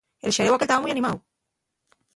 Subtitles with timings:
[0.27, 1.17] El xaréu aquel taba mui animáu.